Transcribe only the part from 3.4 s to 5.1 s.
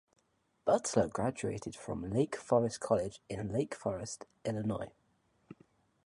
Lake Forest, Illinois.